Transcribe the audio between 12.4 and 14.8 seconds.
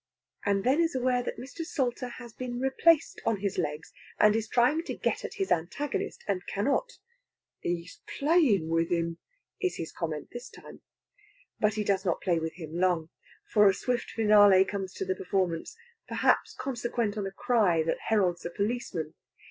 him long, for a swift finale